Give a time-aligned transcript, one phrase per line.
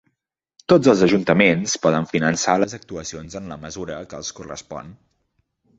[0.71, 4.93] Tots els ajuntaments poden finançar les actuacions en la mesura que els correspon.